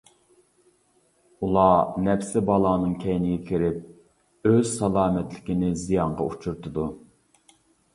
[1.47, 6.93] ئۇلار نەپسى بالانىڭ كەينىگە كىرىپ، ئۆز سالامەتلىكىنى زىيانغا ئۇچرىتىدۇ.